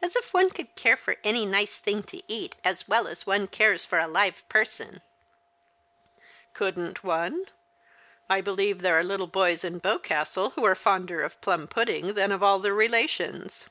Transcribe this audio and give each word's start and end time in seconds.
As 0.00 0.16
if 0.16 0.32
one 0.32 0.48
could 0.48 0.74
care 0.74 0.96
for 0.96 1.16
any 1.22 1.44
nice 1.44 1.76
thing 1.76 2.02
to 2.04 2.22
eat 2.32 2.54
as 2.64 2.88
well 2.88 3.06
as 3.06 3.26
one 3.26 3.46
cares 3.46 3.84
for 3.84 3.98
a 3.98 4.08
live 4.08 4.42
person?"" 4.48 5.02
Couldn't 6.54 7.04
one? 7.04 7.44
I 8.26 8.40
believe 8.40 8.78
there 8.80 8.98
are 8.98 9.04
little 9.04 9.26
boys 9.26 9.64
in 9.64 9.76
Boscastle 9.78 10.48
who 10.56 10.64
are 10.64 10.74
fonder 10.74 11.20
of 11.20 11.38
plum 11.42 11.68
pudding 11.68 12.14
than 12.14 12.32
of 12.32 12.42
all 12.42 12.58
their 12.58 12.72
relations." 12.72 13.66